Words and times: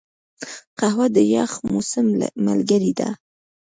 قهوه 0.79 1.07
د 1.15 1.17
یخ 1.35 1.51
موسم 1.71 2.07
ملګرې 2.47 2.91
ده 2.99 3.09